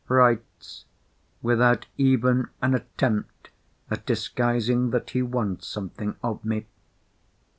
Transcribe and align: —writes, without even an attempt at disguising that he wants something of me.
—writes, 0.07 0.85
without 1.43 1.85
even 1.95 2.49
an 2.59 2.73
attempt 2.73 3.51
at 3.91 4.03
disguising 4.03 4.89
that 4.89 5.11
he 5.11 5.21
wants 5.21 5.67
something 5.67 6.15
of 6.23 6.43
me. 6.43 6.65